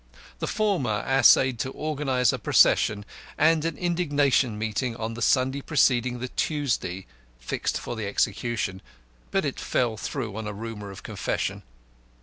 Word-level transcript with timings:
The 0.39 0.47
former 0.47 1.03
essayed 1.07 1.59
to 1.59 1.69
organise 1.69 2.33
a 2.33 2.39
procession 2.39 3.05
and 3.37 3.63
an 3.65 3.77
indignation 3.77 4.57
meeting 4.57 4.95
on 4.95 5.13
the 5.13 5.21
Sunday 5.21 5.61
preceding 5.61 6.17
the 6.17 6.29
Tuesday 6.29 7.05
fixed 7.37 7.77
for 7.79 7.95
the 7.95 8.07
execution, 8.07 8.81
but 9.29 9.45
it 9.45 9.59
fell 9.59 9.97
through 9.97 10.35
on 10.37 10.47
a 10.47 10.53
rumour 10.53 10.89
of 10.89 11.03
confession. 11.03 11.61